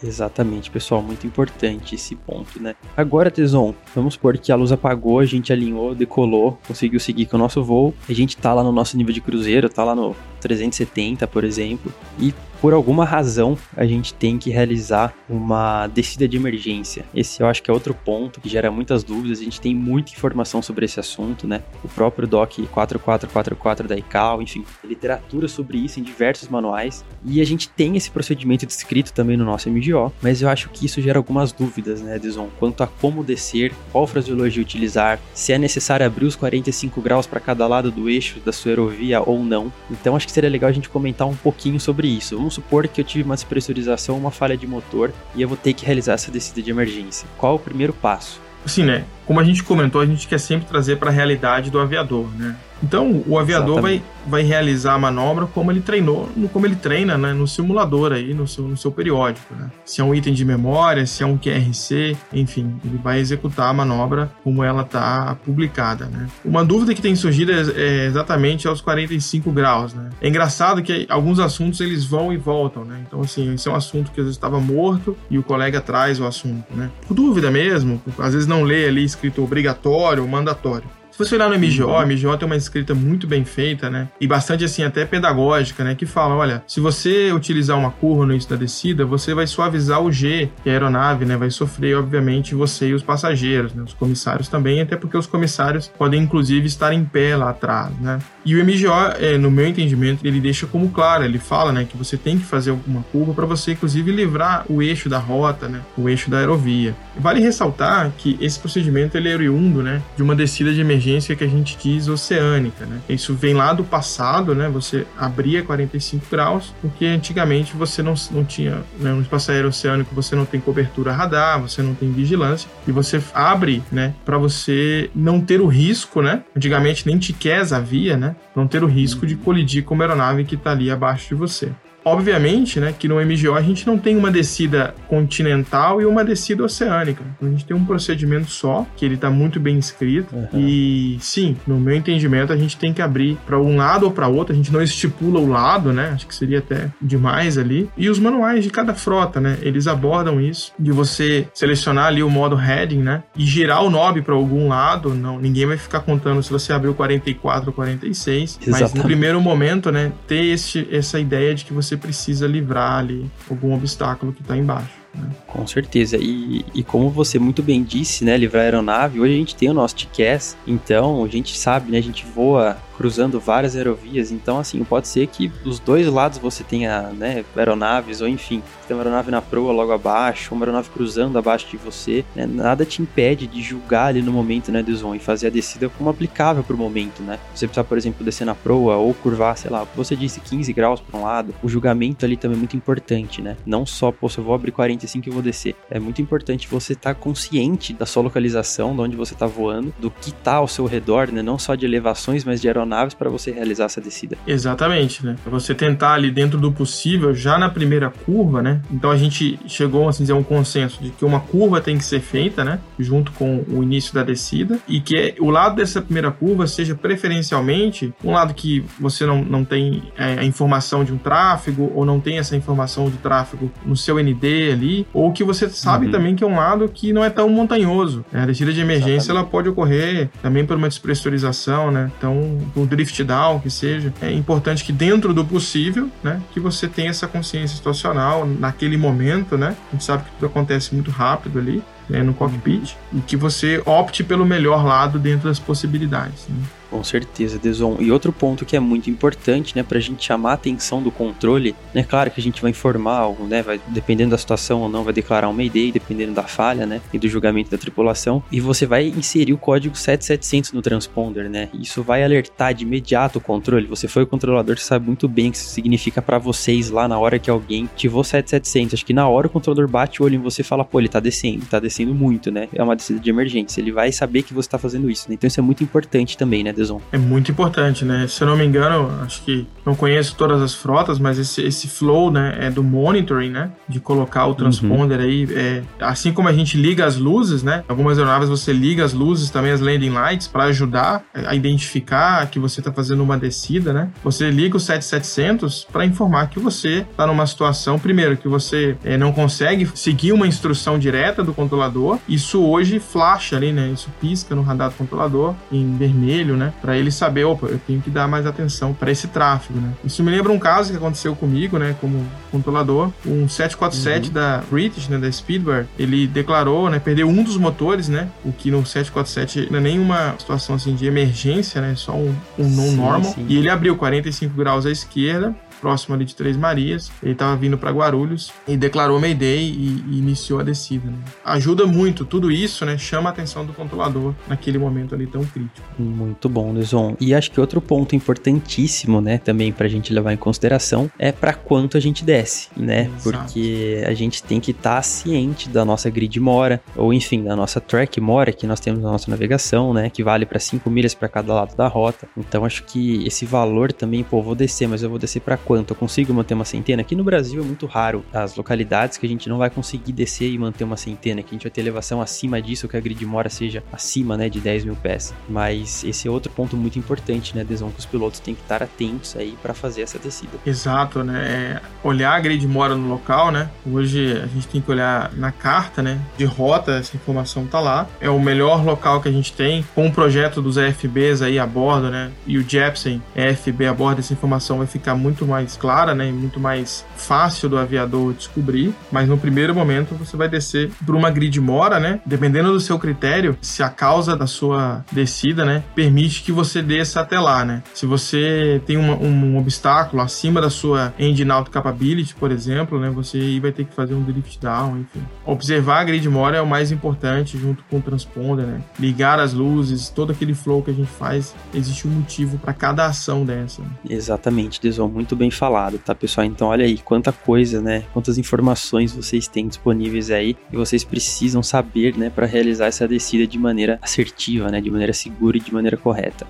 Exatamente, 0.04 0.70
pessoal, 0.70 1.02
muito 1.02 1.26
importante 1.26 1.96
esse 1.96 2.16
ponto, 2.16 2.62
né? 2.62 2.76
Agora, 2.96 3.32
Teson, 3.32 3.74
vamos 3.96 4.16
supor 4.16 4.38
que 4.38 4.52
a 4.52 4.56
luz 4.56 4.72
apagou, 4.72 5.20
a 5.20 5.26
gente 5.26 5.54
alinhou, 5.54 5.96
decolou, 5.96 6.60
conseguiu 6.68 7.00
seguir 7.00 7.26
com 7.26 7.38
o 7.38 7.40
nosso 7.40 7.64
voo, 7.64 7.94
a 8.10 8.14
gente 8.14 8.36
tá 8.36 8.54
lá 8.54 8.64
no 8.64 8.72
nosso 8.72 8.98
nível 8.98 9.14
de 9.14 9.22
cruzeiro, 9.22 9.70
tá 9.70 9.84
lá 9.84 9.96
no 9.96 10.14
370, 10.42 11.26
por 11.28 11.46
exemplo, 11.46 11.94
e 12.20 12.34
por 12.64 12.72
alguma 12.72 13.04
razão 13.04 13.58
a 13.76 13.86
gente 13.86 14.14
tem 14.14 14.38
que 14.38 14.50
realizar 14.50 15.14
uma 15.28 15.86
descida 15.88 16.26
de 16.30 16.38
emergência. 16.38 17.04
Esse 17.14 17.44
eu 17.44 17.48
acho 17.48 17.62
que 17.62 17.70
é 17.70 17.74
outro 17.74 17.94
ponto 17.94 18.40
que 18.40 18.48
gera 18.48 18.72
muitas 18.72 19.04
dúvidas. 19.04 19.42
A 19.42 19.44
gente 19.44 19.60
tem 19.60 19.76
muita 19.76 20.14
informação 20.14 20.62
sobre 20.62 20.86
esse 20.86 20.98
assunto, 20.98 21.46
né? 21.46 21.62
O 21.84 21.90
próprio 21.90 22.26
DOC 22.26 22.66
4444 22.72 23.86
da 23.86 23.98
ICAO, 23.98 24.42
enfim, 24.42 24.64
literatura 24.82 25.50
sobre 25.50 25.78
isso 25.78 26.00
em 26.00 26.04
diversos 26.04 26.48
manuais. 26.48 27.04
E 27.26 27.42
a 27.42 27.46
gente 27.46 27.68
tem 27.68 27.98
esse 27.98 28.10
procedimento 28.10 28.66
descrito 28.66 29.12
também 29.12 29.36
no 29.36 29.44
nosso 29.44 29.70
MGO, 29.70 30.14
mas 30.22 30.42
eu 30.42 30.48
acho 30.48 30.70
que 30.70 30.86
isso 30.86 31.02
gera 31.02 31.20
algumas 31.20 31.52
dúvidas, 31.52 32.02
né, 32.02 32.16
Edson? 32.16 32.48
Quanto 32.60 32.82
a 32.82 32.88
como 32.88 33.26
descer, 33.26 33.74
qual 33.92 34.08
fraseologia 34.08 34.62
utilizar, 34.62 35.20
se 35.34 35.52
é 35.52 35.58
necessário 35.58 36.06
abrir 36.06 36.28
os 36.28 36.38
45 36.38 37.02
graus 37.02 37.28
para 37.28 37.42
cada 37.42 37.68
lado 37.68 37.92
do 37.92 38.10
eixo 38.10 38.40
da 38.40 38.54
sua 38.54 38.72
aerovia 38.72 39.22
ou 39.22 39.44
não. 39.44 39.70
Então 39.92 40.16
acho 40.16 40.26
que 40.26 40.32
seria 40.32 40.50
legal 40.50 40.70
a 40.70 40.74
gente 40.74 40.88
comentar 40.88 41.28
um 41.28 41.36
pouquinho 41.36 41.78
sobre 41.78 42.08
isso. 42.08 42.38
Vamos 42.38 42.53
supor 42.54 42.88
que 42.88 43.02
eu 43.02 43.06
tive 43.06 43.24
uma 43.24 43.36
despressurização, 43.36 44.18
uma 44.18 44.32
falha 44.32 44.56
de 44.56 44.68
motor 44.68 45.12
e 45.36 45.42
eu 45.42 45.48
vou 45.48 45.58
ter 45.58 45.74
que 45.74 45.86
realizar 45.86 46.14
essa 46.14 46.32
descida 46.32 46.62
de 46.62 46.70
emergência. 46.70 47.28
Qual 47.38 47.56
o 47.56 47.60
primeiro 47.60 47.94
passo? 47.94 48.40
Assim, 48.66 48.84
né? 48.84 49.04
Como 49.26 49.40
a 49.40 49.44
gente 49.44 49.64
comentou, 49.64 50.02
a 50.02 50.06
gente 50.06 50.28
quer 50.28 50.40
sempre 50.40 50.68
trazer 50.68 50.98
para 50.98 51.10
a 51.10 51.14
realidade 51.14 51.70
do 51.70 51.80
aviador, 51.80 52.28
né? 52.38 52.56
Então, 52.84 53.24
o 53.26 53.40
aviador 53.40 53.82
vai, 53.82 54.04
vai 54.28 54.44
realizar 54.44 54.94
a 54.94 55.00
manobra 55.00 55.46
como 55.46 55.72
ele 55.72 55.80
treinou, 55.80 56.30
como 56.52 56.66
ele 56.66 56.76
treina 56.76 57.18
né, 57.18 57.32
no 57.32 57.48
simulador 57.48 58.12
aí, 58.12 58.34
no 58.34 58.46
seu, 58.46 58.68
no 58.68 58.76
seu 58.76 58.92
periódico. 58.92 59.56
Né? 59.56 59.72
Se 59.86 60.02
é 60.02 60.04
um 60.04 60.14
item 60.14 60.34
de 60.34 60.44
memória, 60.44 61.06
se 61.06 61.24
é 61.24 61.26
um 61.26 61.38
QRC, 61.38 62.18
enfim, 62.34 62.76
ele 62.84 63.00
vai 63.02 63.20
executar 63.20 63.70
a 63.70 63.74
manobra 63.74 64.30
como 64.44 64.62
ela 64.62 64.82
está 64.82 65.38
publicada. 65.46 66.06
Né? 66.08 66.28
Uma 66.44 66.66
dúvida 66.66 66.94
que 66.94 67.02
tem 67.02 67.16
surgido 67.16 67.54
é, 67.54 67.62
é, 67.76 68.06
exatamente 68.06 68.68
aos 68.68 68.82
45 68.82 69.50
graus. 69.54 69.94
Né? 69.94 70.10
É 70.20 70.28
engraçado 70.28 70.84
que 70.84 71.08
alguns 71.10 71.40
assuntos 71.40 71.80
eles 71.80 72.04
vão 72.04 72.34
e 72.34 72.38
voltam. 72.38 72.84
Né? 72.84 73.02
Então, 73.08 73.22
assim, 73.22 73.54
esse 73.54 73.70
é 73.70 73.72
um 73.72 73.76
assunto 73.76 74.12
que 74.12 74.20
às 74.20 74.26
vezes 74.26 74.36
estava 74.36 74.60
morto 74.60 75.16
e 75.30 75.38
o 75.38 75.44
colega 75.44 75.80
traz 75.80 76.20
o 76.20 76.26
assunto. 76.26 76.66
Né? 76.76 76.92
Por 77.08 77.14
dúvida 77.14 77.50
mesmo, 77.50 78.02
às 78.20 78.34
vezes 78.34 78.46
não 78.48 78.64
lê 78.64 78.88
ali 78.88 79.06
escrito 79.14 79.44
obrigatório 79.44 80.24
ou 80.24 80.30
mandatório. 80.30 81.03
Se 81.14 81.20
você 81.20 81.36
olhar 81.36 81.48
no 81.48 81.56
MGO, 81.56 81.96
a 81.96 82.08
MGO 82.08 82.36
tem 82.40 82.48
uma 82.48 82.56
escrita 82.56 82.96
muito 82.96 83.28
bem 83.28 83.46
feita, 83.46 83.88
né? 83.88 84.08
E 84.20 84.26
bastante, 84.26 84.66
assim, 84.66 84.84
até 84.84 85.06
pedagógica, 85.06 85.84
né? 85.84 85.94
Que 85.94 86.08
fala, 86.08 86.34
olha, 86.34 86.64
se 86.66 86.80
você 86.80 87.32
utilizar 87.32 87.78
uma 87.78 87.92
curva 87.92 88.26
no 88.26 88.32
início 88.32 88.50
da 88.50 88.56
descida, 88.56 89.06
você 89.06 89.32
vai 89.32 89.46
suavizar 89.46 90.02
o 90.02 90.12
G 90.12 90.50
que 90.64 90.72
a 90.72 90.74
aeronave, 90.74 91.24
né? 91.24 91.38
Vai 91.38 91.52
sofrer, 91.52 91.96
obviamente, 91.96 92.56
você 92.56 92.88
e 92.88 92.94
os 92.96 93.04
passageiros, 93.04 93.76
né? 93.76 93.84
Os 93.84 93.94
comissários 93.94 94.48
também, 94.48 94.82
até 94.82 94.96
porque 94.96 95.16
os 95.16 95.28
comissários 95.28 95.88
podem, 95.88 96.20
inclusive, 96.20 96.66
estar 96.66 96.92
em 96.92 97.06
pé 97.06 97.38
lá 97.38 97.52
atrás, 97.52 97.92
né? 98.00 98.18
E 98.44 98.56
o 98.56 98.66
MGO, 98.66 99.16
é, 99.20 99.38
no 99.38 99.52
meu 99.52 99.68
entendimento, 99.68 100.26
ele 100.26 100.42
deixa 100.42 100.66
como 100.66 100.90
claro, 100.90 101.24
ele 101.24 101.38
fala, 101.38 101.72
né? 101.72 101.86
Que 101.88 101.96
você 101.96 102.18
tem 102.18 102.40
que 102.40 102.44
fazer 102.44 102.72
alguma 102.72 103.04
curva 103.12 103.36
para 103.36 103.46
você, 103.46 103.74
inclusive, 103.74 104.12
livrar 104.12 104.66
o 104.68 104.82
eixo 104.82 105.08
da 105.08 105.20
rota, 105.20 105.70
né? 105.70 105.82
O 105.96 106.10
eixo 106.10 106.32
da 106.32 106.40
aerovia. 106.40 106.96
Vale 107.16 107.40
ressaltar 107.40 108.12
que 108.18 108.36
esse 108.42 108.58
procedimento, 108.58 109.16
ele 109.16 109.30
é 109.30 109.36
oriundo, 109.36 109.84
né? 109.84 110.02
De 110.18 110.24
uma 110.24 110.36
descida 110.36 110.74
de 110.74 110.82
emergência 110.82 111.03
emergência 111.04 111.36
que 111.36 111.44
a 111.44 111.48
gente 111.48 111.78
diz 111.78 112.08
oceânica, 112.08 112.86
né? 112.86 113.02
Isso 113.10 113.34
vem 113.34 113.54
lá 113.54 113.74
do 113.74 113.84
passado, 113.84 114.56
né? 114.56 114.70
Você 114.70 115.06
abria 115.18 115.62
45 115.62 116.26
graus, 116.32 116.74
porque 116.82 117.06
antigamente 117.06 117.76
você 117.76 118.02
não, 118.02 118.14
não 118.32 118.44
tinha, 118.46 118.84
né? 119.00 119.12
no 119.12 119.22
espaço 119.22 119.52
aéreo 119.52 119.70
oceânico 119.70 120.16
você 120.16 120.36
não 120.36 120.46
tem 120.46 120.60
cobertura 120.60 121.12
radar, 121.12 121.62
você 121.62 121.82
não 121.82 121.94
tem 121.94 122.12
vigilância, 122.12 122.70
e 122.88 122.92
você 122.92 123.22
abre, 123.34 123.84
né? 123.92 124.14
Para 124.24 124.38
você 124.38 125.10
não 125.14 125.42
ter 125.42 125.60
o 125.60 125.68
risco, 125.68 126.22
né? 126.22 126.44
Antigamente 126.56 127.06
nem 127.06 127.18
TICAS 127.18 127.74
havia, 127.74 128.16
né? 128.16 128.36
Não 128.56 128.68
ter 128.68 128.84
o 128.84 128.88
risco 128.88 129.28
de 129.28 129.36
colidir 129.36 129.84
com 129.84 129.94
uma 129.94 130.06
aeronave 130.06 130.46
que 130.46 130.56
está 130.56 130.72
ali 130.72 130.90
abaixo 130.90 131.30
de 131.30 131.36
você. 131.36 131.72
Obviamente, 132.06 132.80
né, 132.80 132.94
que 132.98 133.08
no 133.08 133.16
MGO 133.16 133.56
a 133.56 133.62
gente 133.62 133.88
não 133.88 133.98
tem 133.98 134.18
uma 134.18 134.30
descida 134.30 134.94
continental 135.08 136.02
e 136.02 136.06
uma 136.06 136.24
descida 136.24 136.64
oceânica. 136.64 137.24
A 137.42 137.46
gente 137.46 137.66
tem 137.66 137.76
um 137.76 137.86
procedimento 137.86 138.52
só, 138.52 138.86
que 138.96 139.06
ele 139.06 139.16
está 139.16 139.30
muito 139.30 139.60
bem 139.60 139.78
escrito. 139.78 140.36
Uhum. 140.36 140.48
E 140.54 141.18
sim, 141.20 141.56
no 141.66 141.80
meu 141.80 141.96
entendimento, 141.96 142.52
a 142.52 142.58
gente 142.58 142.78
tem 142.78 142.94
que 142.94 143.02
abrir 143.02 143.38
para 143.46 143.60
um 143.60 143.78
lado 143.78 144.04
ou 144.04 144.12
para 144.12 144.28
outro. 144.28 144.54
A 144.54 144.56
gente 144.56 144.72
não 144.72 144.82
estipula 144.82 145.40
o 145.40 145.48
lado, 145.48 145.94
né? 145.94 146.12
Acho 146.14 146.28
que 146.28 146.36
seria 146.36 146.60
até 146.60 146.90
demais 147.02 147.58
ali. 147.58 147.90
E 147.98 148.10
os 148.10 148.20
manuais 148.20 148.64
de 148.64 148.70
cada 148.70 148.94
frota, 148.94 149.40
né? 149.40 149.58
Eles 149.62 149.88
abordam 149.88 150.42
isso, 150.42 150.74
de 150.78 150.92
você 150.92 151.48
selecionar 151.54 152.06
ali 152.06 152.24
o 152.24 152.30
modo 152.30 152.56
heading, 152.56 153.02
né? 153.02 153.24
E 153.36 153.46
girar 153.46 153.84
o 153.84 153.90
knob 153.90 154.22
para 154.22 154.34
algum 154.34 154.68
lado. 154.68 155.14
Não, 155.14 155.40
ninguém 155.40 155.66
vai 155.66 155.78
ficar 155.78 156.02
contando 156.02 156.42
se 156.44 156.50
você 156.50 156.74
abriu 156.74 156.94
44 156.94 157.70
ou 157.70 157.74
46. 157.74 158.60
Exatamente. 158.62 158.82
Mas 158.82 158.94
no 158.94 159.04
primeiro 159.04 159.40
momento, 159.42 159.92
né? 159.92 160.12
Ter 160.28 160.46
esse, 160.46 160.88
essa 160.92 161.20
ideia 161.20 161.54
de 161.56 161.66
que 161.66 161.74
você 161.74 161.93
precisa 161.98 162.48
livrar 162.48 163.00
ali 163.00 163.30
algum 163.50 163.74
obstáculo 163.74 164.34
que 164.34 164.42
está 164.42 164.58
embaixo. 164.58 165.04
Né? 165.14 165.30
Com 165.48 165.66
certeza. 165.68 166.18
E, 166.18 166.66
e 166.74 166.84
como 166.84 167.10
você 167.10 167.38
muito 167.38 167.62
bem 167.62 167.84
disse, 167.84 168.26
né, 168.26 168.38
livrar 168.38 168.64
a 168.64 168.66
aeronave, 168.66 169.20
hoje 169.20 169.34
a 169.34 169.38
gente 169.38 169.56
tem 169.56 169.70
o 169.70 169.74
nosso 169.74 169.96
TCAS, 169.96 170.58
então 170.66 171.24
a 171.24 171.28
gente 171.28 171.58
sabe, 171.58 171.92
né, 171.92 171.98
a 171.98 172.04
gente 172.04 172.26
voa 172.26 172.78
cruzando 173.04 173.38
várias 173.38 173.76
aerovias, 173.76 174.32
então 174.32 174.58
assim, 174.58 174.82
pode 174.82 175.10
ser 175.10 175.28
que 175.28 175.50
dos 175.50 175.78
dois 175.78 176.08
lados 176.08 176.38
você 176.38 176.64
tenha, 176.64 177.10
né, 177.10 177.44
aeronaves 177.54 178.22
ou 178.22 178.30
enfim, 178.30 178.64
tem 178.88 178.96
uma 178.96 179.04
aeronave 179.04 179.30
na 179.30 179.42
proa 179.42 179.74
logo 179.74 179.92
abaixo, 179.92 180.56
uma 180.56 180.64
aeronave 180.64 180.90
cruzando 180.90 181.38
abaixo 181.38 181.68
de 181.70 181.76
você, 181.76 182.24
né, 182.34 182.46
nada 182.46 182.86
te 182.86 183.02
impede 183.02 183.46
de 183.46 183.62
julgar 183.62 184.06
ali 184.06 184.22
no 184.22 184.32
momento, 184.32 184.72
né, 184.72 184.82
Deson, 184.82 185.16
e 185.16 185.20
fazer 185.20 185.48
a 185.48 185.50
descida 185.50 185.90
como 185.90 186.10
aplicável 186.10 186.64
para 186.64 186.74
o 186.74 186.80
momento, 186.80 187.22
né. 187.22 187.40
Você 187.54 187.68
precisa, 187.68 187.84
por 187.84 187.98
exemplo, 187.98 188.24
descer 188.24 188.46
na 188.46 188.56
proa 188.56 188.96
ou 188.96 189.14
curvar, 189.14 189.58
sei 189.58 189.70
lá, 189.70 189.86
você 189.98 190.16
disse 190.16 190.40
15 190.40 190.72
graus 190.72 191.02
para 191.02 191.20
um 191.20 191.24
lado, 191.24 191.54
o 191.62 191.68
julgamento 191.68 192.24
ali 192.24 192.38
também 192.38 192.56
é 192.56 192.60
muito 192.60 192.78
importante, 192.78 193.42
né, 193.42 193.58
não 193.66 193.86
só, 193.86 194.14
pô, 194.14 194.30
se 194.30 194.38
eu 194.38 194.46
vou 194.46 194.56
abrir 194.56 194.72
45 194.72 195.22
que 195.22 195.30
eu 195.30 195.34
vou 195.34 195.44
descer, 195.44 195.76
é 195.92 196.00
muito 196.00 196.22
importante 196.22 196.70
você 196.70 196.94
estar 196.94 197.14
tá 197.14 197.20
consciente 197.20 197.92
da 197.92 198.06
sua 198.06 198.24
localização, 198.24 198.96
de 198.96 199.02
onde 199.02 199.18
você 199.18 199.34
está 199.34 199.46
voando, 199.46 199.94
do 200.00 200.10
que 200.10 200.30
está 200.30 200.54
ao 200.54 200.70
seu 200.70 200.86
redor, 200.86 201.30
né, 201.30 201.42
não 201.42 201.60
só 201.60 201.76
de 201.76 201.86
elevações, 201.86 202.46
mas 202.46 202.62
de 202.62 202.70
aeronaves 202.70 202.93
para 203.16 203.30
você 203.30 203.52
realizar 203.52 203.86
essa 203.86 204.02
descida. 204.02 204.38
Exatamente, 204.46 205.26
né? 205.26 205.36
Você 205.46 205.74
tentar 205.74 206.14
ali 206.14 206.32
dentro 206.32 206.60
do 206.60 206.72
possível, 206.72 207.34
já 207.34 207.58
na 207.58 207.70
primeira 207.70 208.10
curva, 208.10 208.62
né? 208.62 208.82
Então 208.92 209.12
a 209.12 209.18
gente 209.18 209.60
chegou 209.68 210.08
assim, 210.08 210.30
a 210.30 210.36
um 210.36 210.44
consenso 210.44 211.02
de 211.04 211.10
que 211.10 211.26
uma 211.26 211.40
curva 211.40 211.82
tem 211.82 211.98
que 211.98 212.06
ser 212.06 212.20
feita, 212.20 212.64
né? 212.64 212.80
Junto 212.98 213.32
com 213.34 213.64
o 213.68 213.84
início 213.84 214.14
da 214.14 214.24
descida 214.24 214.80
e 214.88 215.00
que 215.00 215.36
o 215.40 215.50
lado 215.50 215.76
dessa 215.76 216.02
primeira 216.02 216.32
curva 216.32 216.68
seja 216.68 216.96
preferencialmente 216.96 218.14
um 218.24 218.32
lado 218.32 218.54
que 218.54 218.84
você 219.00 219.26
não, 219.26 219.44
não 219.44 219.66
tem 219.66 220.04
é, 220.18 220.40
a 220.40 220.44
informação 220.44 221.04
de 221.04 221.14
um 221.14 221.18
tráfego 221.18 221.92
ou 221.96 222.06
não 222.06 222.20
tem 222.20 222.38
essa 222.38 222.56
informação 222.56 223.10
de 223.10 223.18
tráfego 223.18 223.72
no 223.86 223.96
seu 223.96 224.18
ND 224.18 224.72
ali, 224.72 225.08
ou 225.14 225.32
que 225.32 225.44
você 225.44 225.70
sabe 225.70 226.08
uhum. 226.08 226.12
também 226.12 226.36
que 226.36 226.44
é 226.44 226.48
um 226.48 226.56
lado 226.56 226.88
que 226.90 227.14
não 227.14 227.24
é 227.24 227.30
tão 227.30 227.50
montanhoso. 227.50 228.26
Né? 228.32 228.44
A 228.44 228.46
descida 228.46 228.72
de 228.72 228.82
emergência 228.82 229.14
Exatamente. 229.14 229.32
ela 229.32 229.44
pode 229.46 229.70
ocorrer 229.70 230.30
também 230.42 230.66
por 230.66 230.78
uma 230.78 230.88
despressurização, 230.88 231.92
né? 231.92 232.12
Então, 232.18 232.58
um 232.76 232.86
drift 232.86 233.24
down, 233.24 233.60
que 233.60 233.70
seja, 233.70 234.14
é 234.22 234.32
importante 234.32 234.84
que 234.84 234.92
dentro 234.92 235.34
do 235.34 235.46
possível, 235.46 236.10
né, 236.24 236.42
que 236.52 236.60
você 236.60 236.88
tenha 236.88 237.10
essa 237.10 237.28
consciência 237.28 237.76
situacional 237.76 238.46
naquele 238.46 238.98
momento, 238.98 239.58
né? 239.58 239.76
A 239.90 239.92
gente 239.92 240.04
sabe 240.04 240.24
que 240.24 240.32
tudo 240.32 240.48
acontece 240.48 240.94
muito 240.94 241.12
rápido 241.12 241.60
ali, 241.60 241.84
né, 242.10 242.24
no 242.24 242.34
cockpit, 242.34 242.96
e 243.14 243.20
que 243.22 243.38
você 243.38 243.82
opte 243.86 244.24
pelo 244.24 244.46
melhor 244.46 244.86
lado 244.86 245.20
dentro 245.20 245.48
das 245.48 245.60
possibilidades. 245.60 246.48
Né? 246.50 246.56
Com 246.94 247.04
certeza, 247.04 247.58
Deson. 247.58 247.98
E 248.00 248.12
outro 248.12 248.32
ponto 248.32 248.64
que 248.66 248.76
é 248.76 248.80
muito 248.80 249.10
importante, 249.10 249.76
né, 249.76 249.82
para 249.82 249.98
a 249.98 250.02
gente 250.02 250.24
chamar 250.24 250.52
a 250.52 250.54
atenção 250.54 251.02
do 251.02 251.10
controle, 251.10 251.76
né, 251.92 252.04
claro 252.04 252.30
que 252.30 252.40
a 252.40 252.44
gente 252.44 252.62
vai 252.62 252.70
informar, 252.70 253.32
né, 253.50 253.64
vai, 253.64 253.82
dependendo 253.88 254.30
da 254.30 254.38
situação 254.38 254.82
ou 254.82 254.88
não, 254.88 255.04
vai 255.04 255.12
declarar 255.12 255.50
um 255.50 255.54
Mayday, 255.54 255.92
dependendo 255.92 256.34
da 256.34 256.44
falha, 256.44 256.86
né, 256.86 257.02
e 257.12 257.18
do 257.18 257.28
julgamento 257.28 257.72
da 257.72 257.80
tripulação, 257.80 258.44
e 258.52 258.62
você 258.62 258.86
vai 258.86 259.08
inserir 259.08 259.54
o 259.54 259.58
código 259.58 259.96
7700 259.96 260.72
no 260.72 260.84
transponder, 260.84 261.50
né, 261.50 261.68
isso 261.74 262.04
vai 262.04 262.24
alertar 262.24 262.76
de 262.76 262.84
imediato 262.84 263.40
o 263.40 263.42
controle. 263.42 263.88
Você 263.88 264.08
foi 264.08 264.22
o 264.22 264.28
controlador, 264.28 264.78
você 264.78 264.86
sabe 264.86 265.08
muito 265.08 265.28
bem 265.28 265.50
o 265.50 265.52
que 265.52 265.58
isso 265.58 265.70
significa 265.70 266.22
para 266.22 266.38
vocês 266.38 266.92
lá 266.92 267.08
na 267.08 267.18
hora 267.18 267.40
que 267.40 267.50
alguém 267.50 267.90
ativou 267.92 268.24
7700. 268.24 268.94
Acho 268.94 269.06
que 269.06 269.14
na 269.14 269.28
hora 269.28 269.48
o 269.48 269.50
controlador 269.50 269.90
bate 269.90 270.22
o 270.22 270.26
olho 270.26 270.36
em 270.36 270.42
você 270.42 270.62
e 270.62 270.64
fala, 270.64 270.86
pô, 270.86 271.00
ele 271.00 271.10
tá 271.10 271.20
descendo, 271.20 271.66
tá 271.66 271.80
descendo 271.80 272.14
muito, 272.14 272.52
né, 272.52 272.70
é 272.72 272.84
uma 272.84 272.96
descida 272.96 273.20
de 273.20 273.30
emergência, 273.32 273.82
ele 273.82 273.92
vai 273.92 274.12
saber 274.12 274.44
que 274.44 274.54
você 274.54 274.70
tá 274.70 274.78
fazendo 274.78 275.10
isso, 275.10 275.28
né, 275.28 275.34
então 275.34 275.48
isso 275.48 275.60
é 275.60 275.64
muito 275.64 275.84
importante 275.84 276.38
também, 276.38 276.64
né, 276.64 276.72
é 277.12 277.18
muito 277.18 277.52
importante, 277.52 278.06
né? 278.06 278.28
Se 278.28 278.44
eu 278.44 278.48
não 278.48 278.56
me 278.56 278.66
engano, 278.66 279.10
acho 279.24 279.42
que 279.44 279.68
não 279.86 279.96
conheço 279.96 280.36
todas 280.36 280.62
as 280.62 280.74
frotas, 280.74 281.20
mas 281.20 281.38
esse, 281.38 281.62
esse 281.62 281.88
flow, 281.88 282.32
né, 282.32 282.58
é 282.60 282.70
do 282.70 282.84
monitoring, 282.84 283.50
né? 283.50 283.72
De 283.88 284.00
colocar 284.00 284.48
o 284.48 284.56
transponder 284.56 285.20
uhum. 285.20 285.26
aí. 285.26 285.48
É, 285.52 285.84
assim 286.00 286.32
como 286.32 286.48
a 286.48 286.54
gente 286.54 286.78
liga 286.78 287.06
as 287.06 287.18
luzes, 287.18 287.64
né? 287.64 287.84
Algumas 287.88 288.18
aeronaves 288.18 288.50
você 288.50 288.72
liga 288.72 289.04
as 289.04 289.14
luzes, 289.14 289.50
também 289.50 289.72
as 289.72 289.82
landing 289.82 290.10
lights, 290.10 290.48
para 290.48 290.66
ajudar 290.66 291.24
a 291.34 291.56
identificar 291.56 292.48
que 292.48 292.60
você 292.60 292.80
está 292.80 292.92
fazendo 292.92 293.22
uma 293.24 293.38
descida, 293.38 293.94
né? 293.94 294.10
Você 294.24 294.50
liga 294.50 294.78
o 294.78 294.80
7700 294.80 295.88
para 295.92 296.06
informar 296.06 296.48
que 296.48 296.60
você 296.60 297.06
está 297.10 297.28
numa 297.28 297.46
situação, 297.46 298.00
primeiro, 298.00 298.38
que 298.38 298.48
você 298.48 298.98
é, 299.04 299.18
não 299.18 299.32
consegue 299.32 299.90
seguir 299.94 300.32
uma 300.32 300.48
instrução 300.48 300.98
direta 300.98 301.44
do 301.44 301.54
controlador. 301.54 302.20
Isso 302.28 302.64
hoje 302.64 303.00
flasha 303.00 303.58
ali, 303.58 303.72
né? 303.72 303.90
Isso 303.94 304.10
pisca 304.22 304.56
no 304.56 304.62
radar 304.62 304.90
do 304.90 304.96
controlador 304.96 305.54
em 305.72 305.96
vermelho, 305.98 306.56
né? 306.56 306.73
Para 306.82 306.98
ele 306.98 307.12
saber, 307.12 307.46
opa, 307.46 307.68
eu 307.68 307.80
tenho 307.80 308.02
que 308.02 308.10
dar 308.10 308.28
mais 308.28 308.46
atenção 308.46 308.94
para 308.94 309.12
esse 309.12 309.28
tráfego, 309.28 309.80
né? 309.80 309.94
Isso 310.04 310.24
me 310.24 310.32
lembra 310.32 310.52
um 310.52 310.60
caso 310.60 310.92
que 310.92 310.98
aconteceu 310.98 311.36
comigo, 311.36 311.78
né, 311.78 311.96
como 312.00 312.26
controlador, 312.52 313.12
um 313.26 313.48
747 313.48 314.28
uhum. 314.28 314.34
da 314.34 314.64
British, 314.70 315.08
né, 315.08 315.18
da 315.18 315.32
Speedware, 315.32 315.86
ele 315.98 316.28
declarou, 316.28 316.90
né, 316.90 317.00
perdeu 317.00 317.28
um 317.28 317.44
dos 317.44 317.58
motores, 317.58 318.10
né, 318.10 318.28
o 318.44 318.52
que 318.52 318.70
no 318.70 318.86
747 318.86 319.70
não 319.72 319.80
é 319.80 319.82
nenhuma 319.82 320.36
situação 320.38 320.76
assim 320.76 320.96
de 320.96 321.06
emergência, 321.06 321.82
né, 321.82 321.94
só 321.96 322.14
um, 322.14 322.36
um 322.60 322.70
non-normal, 322.70 323.36
e 323.48 323.58
ele 323.58 323.70
abriu 323.70 323.96
45 323.96 324.54
graus 324.56 324.86
à 324.86 324.92
esquerda, 324.92 325.56
próximo 325.84 326.16
ali 326.16 326.24
de 326.24 326.34
Três 326.34 326.56
Marias. 326.56 327.12
Ele 327.22 327.34
estava 327.34 327.58
vindo 327.58 327.78
para 327.78 327.92
Guarulhos 327.92 328.54
e 328.66 328.78
declarou 328.78 329.20
Mayday 329.20 329.60
e, 329.60 330.04
e 330.08 330.18
iniciou 330.18 330.62
a 330.62 330.64
descida. 330.64 331.10
Né? 331.10 331.18
Ajuda 331.44 331.86
muito, 331.86 332.24
tudo 332.24 332.50
isso, 332.50 332.86
né? 332.86 332.98
Chama 332.98 333.30
a 333.30 333.34
atenção 333.34 333.66
do 333.66 333.74
controlador 333.74 334.34
naquele 334.48 334.78
momento 334.78 335.14
ali 335.14 335.28
tão 335.28 335.44
crítico. 335.44 335.86
Muito 336.00 336.48
bom, 336.48 336.74
Lison. 336.74 337.18
E 337.20 337.36
acho 337.36 337.52
que 337.52 337.60
outro 337.60 337.82
ponto 337.82 338.16
importantíssimo, 338.16 339.20
né, 339.20 339.38
também 339.38 339.74
para 339.74 339.86
a 339.86 339.90
gente 339.90 340.14
levar 340.14 340.32
em 340.32 340.38
consideração 340.38 341.12
é 341.20 341.34
para 341.34 341.54
quanto 341.54 341.98
a 341.98 342.00
gente 342.00 342.24
desce, 342.24 342.70
né? 342.78 343.10
Exato. 343.18 343.24
Porque 343.24 344.04
a 344.08 344.14
gente 344.14 344.42
tem 344.42 344.62
que 344.62 344.72
estar 344.72 344.96
tá 344.96 345.02
ciente 345.02 345.68
da 345.68 345.84
nossa 345.84 346.10
grid 346.10 346.40
mora, 346.40 346.82
ou 346.96 347.14
enfim, 347.14 347.44
da 347.44 347.58
nossa 347.58 347.82
track 347.82 348.22
mora 348.22 348.54
que 348.54 348.66
nós 348.66 348.80
temos 348.80 349.04
na 349.04 349.12
nossa 349.12 349.30
navegação, 349.30 349.94
né? 349.94 350.10
Que 350.10 350.24
vale 350.24 350.46
para 350.46 350.60
5 350.60 350.90
milhas 350.90 351.14
para 351.14 351.28
cada 351.28 351.54
lado 351.54 351.76
da 351.76 351.90
rota. 351.90 352.26
Então 352.38 352.64
acho 352.64 352.84
que 352.86 353.28
esse 353.28 353.46
valor 353.46 353.92
também, 353.92 354.24
pô, 354.24 354.42
vou 354.42 354.56
descer, 354.56 354.88
mas 354.88 355.04
eu 355.04 355.10
vou 355.10 355.20
descer 355.20 355.42
para 355.42 355.58
quanto? 355.58 355.73
Quanto? 355.74 355.90
Eu 355.90 355.96
consigo 355.96 356.32
manter 356.32 356.54
uma 356.54 356.66
centena? 356.66 357.02
Aqui 357.02 357.16
no 357.16 357.24
Brasil 357.24 357.60
é 357.64 357.66
muito 357.66 357.88
raro 357.88 358.24
as 358.32 358.56
localidades 358.56 359.18
que 359.18 359.26
a 359.26 359.30
gente 359.30 359.50
não 359.50 359.58
vai 359.58 359.72
conseguir 359.72 360.12
descer 360.12 360.52
e 360.52 360.56
manter 360.56 360.84
uma 360.84 360.96
centena, 360.96 361.42
que 361.42 361.50
a 361.50 361.54
gente 361.54 361.64
vai 361.64 361.72
ter 361.72 361.82
elevação 361.82 362.22
acima 362.22 362.62
disso, 362.62 362.88
que 362.88 362.96
a 362.96 363.00
grid 363.00 363.26
mora 363.26 363.50
seja 363.50 363.84
acima 363.92 364.38
né, 364.38 364.50
de 364.50 364.60
10 364.60 364.86
mil 364.86 364.96
pés. 364.96 365.34
Mas 365.50 366.04
esse 366.04 366.28
é 366.28 366.32
outro 366.32 366.52
ponto 366.52 366.78
muito 366.78 367.00
importante, 367.00 367.56
né, 367.56 367.64
Desão, 367.64 367.90
que 367.90 367.98
os 367.98 368.06
pilotos 368.06 368.40
têm 368.40 368.54
que 368.54 368.62
estar 368.62 368.84
atentos 368.84 369.36
aí 369.36 369.58
para 369.64 369.74
fazer 369.74 370.04
essa 370.04 370.20
descida. 370.20 370.52
Exato, 370.64 371.24
né? 371.24 371.82
É 371.82 371.82
olhar 372.08 372.34
a 372.34 372.40
grid 372.40 372.68
mora 372.68 372.96
no 372.96 373.10
local, 373.10 373.52
né? 373.52 373.68
Hoje 373.84 374.40
a 374.44 374.46
gente 374.46 374.68
tem 374.68 374.80
que 374.80 374.92
olhar 374.92 375.32
na 375.34 375.52
carta, 375.52 376.04
né? 376.04 376.20
De 376.38 376.46
rota, 376.46 376.98
essa 376.98 377.16
informação 377.16 377.66
tá 377.66 377.80
lá. 377.80 378.08
É 378.22 378.30
o 378.30 378.40
melhor 378.40 378.86
local 378.86 379.22
que 379.22 379.30
a 379.30 379.32
gente 379.32 379.52
tem, 379.54 379.84
com 379.96 380.06
o 380.06 380.12
projeto 380.12 380.62
dos 380.62 380.78
EFBs 380.78 381.42
aí 381.42 381.58
a 381.58 381.66
bordo, 381.66 382.12
né? 382.12 382.30
E 382.46 382.60
o 382.60 382.70
Jepsen 382.70 383.24
EFB 383.36 383.88
a 383.88 383.94
bordo, 383.94 384.20
essa 384.20 384.34
informação 384.34 384.78
vai 384.78 384.88
ficar 384.88 385.16
muito 385.16 385.48
mais 385.48 385.53
mais 385.54 385.78
clara, 385.78 386.16
né, 386.16 386.32
muito 386.32 386.60
mais 386.60 387.06
fácil 387.16 387.70
do 387.70 387.78
aviador 387.78 388.34
descobrir, 388.34 388.94
mas 389.12 389.30
no 389.30 389.38
primeiro 389.38 389.74
momento 389.76 390.16
você 390.16 390.36
vai 390.36 390.50
descer 390.50 390.90
por 391.06 391.16
uma 391.16 391.30
grid 391.30 391.62
mora, 391.62 392.00
né? 392.00 392.20
Dependendo 392.26 392.72
do 392.72 392.80
seu 392.80 392.98
critério, 392.98 393.56
se 393.62 393.84
a 393.84 393.90
causa 393.90 394.36
da 394.36 394.48
sua 394.48 395.06
descida, 395.12 395.64
né, 395.64 395.84
permite 395.94 396.42
que 396.42 396.52
você 396.52 396.82
desça 396.82 397.22
até 397.22 397.40
lá, 397.40 397.64
né? 397.64 397.84
Se 397.94 398.06
você 398.06 398.82
tem 398.86 398.98
uma, 398.98 399.16
um, 399.16 399.58
obstáculo 399.58 400.22
acima 400.22 400.60
da 400.60 400.70
sua 400.70 401.14
engine 401.20 401.52
out 401.52 401.70
capability, 401.70 402.34
por 402.34 402.52
exemplo, 402.52 403.00
né, 403.00 403.12
você 403.12 403.60
vai 403.60 403.72
ter 403.72 403.86
que 403.86 403.94
fazer 403.94 404.16
um 404.16 404.24
drift 404.24 404.60
down, 404.60 405.00
enfim. 405.00 405.24
Observar 405.46 406.00
a 406.00 406.04
grid 406.04 406.28
mora 406.28 406.58
é 406.58 406.62
o 406.62 406.68
mais 406.68 406.92
importante 406.92 407.58
junto 407.58 407.84
com 407.90 407.98
o 407.98 408.02
transponder, 408.02 408.66
né? 408.66 408.82
Ligar 409.00 409.40
as 409.40 409.54
luzes, 409.54 410.10
todo 410.10 410.32
aquele 410.32 410.56
flow 410.56 410.82
que 410.82 410.90
a 410.90 410.94
gente 410.94 411.12
faz, 411.12 411.54
existe 411.74 412.08
um 412.08 412.12
motivo 412.12 412.58
para 412.58 412.74
cada 412.74 413.06
ação 413.06 413.46
dessa. 413.46 413.84
Exatamente, 414.10 414.82
Deson, 414.82 415.08
muito 415.08 415.36
bem 415.36 415.43
falado, 415.52 415.98
tá, 415.98 416.14
pessoal? 416.14 416.46
Então, 416.46 416.68
olha 416.68 416.86
aí 416.86 416.98
quanta 416.98 417.32
coisa, 417.32 417.82
né? 417.82 418.04
Quantas 418.14 418.38
informações 418.38 419.14
vocês 419.14 419.48
têm 419.48 419.68
disponíveis 419.68 420.32
aí 420.32 420.56
e 420.72 420.76
vocês 420.76 421.04
precisam 421.04 421.64
saber, 421.64 422.18
né, 422.18 422.30
para 422.30 422.46
realizar 422.46 422.88
essa 422.88 423.08
descida 423.08 423.46
de 423.48 423.58
maneira 423.58 424.00
assertiva, 424.02 424.70
né, 424.70 424.82
de 424.82 424.90
maneira 424.92 425.14
segura 425.14 425.58
e 425.58 425.60
de 425.60 425.74
maneira 425.74 425.98
correta. 425.98 426.46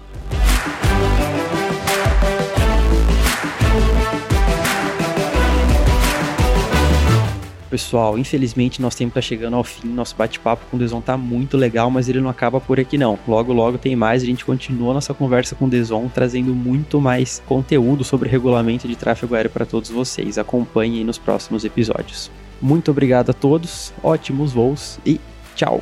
Pessoal, 7.74 8.20
infelizmente 8.20 8.80
nosso 8.80 8.98
tempo 8.98 9.16
tá 9.16 9.22
chegando 9.22 9.56
ao 9.56 9.64
fim. 9.64 9.88
Nosso 9.88 10.16
bate-papo 10.16 10.64
com 10.70 10.78
o 10.78 10.80
Deson 10.80 11.02
tá 11.02 11.18
muito 11.18 11.58
legal, 11.58 11.90
mas 11.90 12.08
ele 12.08 12.22
não 12.22 12.30
acaba 12.30 12.62
por 12.62 12.80
aqui 12.80 13.00
não. 13.00 13.18
Logo, 13.28 13.52
logo 13.52 13.80
tem 13.80 13.96
mais. 13.96 14.22
A 14.22 14.26
gente 14.28 14.46
continua 14.46 14.94
nossa 14.94 15.12
conversa 15.12 15.56
com 15.56 15.66
o 15.66 15.70
Deson, 15.70 16.08
trazendo 16.14 16.54
muito 16.54 17.02
mais 17.02 17.42
conteúdo 17.48 18.04
sobre 18.04 18.30
regulamento 18.30 18.88
de 18.88 18.96
tráfego 18.96 19.34
aéreo 19.34 19.50
para 19.50 19.66
todos 19.66 19.90
vocês. 19.90 20.38
Acompanhem 20.38 21.04
nos 21.04 21.18
próximos 21.18 21.66
episódios. 21.66 22.30
Muito 22.62 22.92
obrigado 22.92 23.32
a 23.32 23.34
todos, 23.34 23.92
ótimos 24.04 24.54
voos 24.54 25.00
e 25.04 25.20
tchau! 25.56 25.82